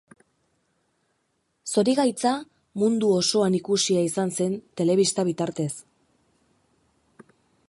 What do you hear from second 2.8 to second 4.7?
mundu osoan ikusia izan zen